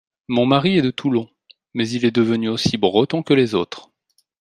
[0.27, 1.29] Mon mari est de Toulon,
[1.75, 3.91] mais il est devenu aussi breton que les autres.